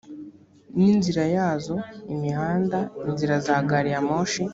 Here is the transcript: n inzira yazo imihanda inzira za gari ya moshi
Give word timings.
n 0.79 0.79
inzira 0.93 1.23
yazo 1.35 1.75
imihanda 2.13 2.79
inzira 3.09 3.35
za 3.45 3.57
gari 3.69 3.89
ya 3.93 4.01
moshi 4.07 4.41